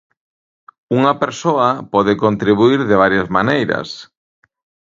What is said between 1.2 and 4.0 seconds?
persoa pode contribuír de varias maneiras.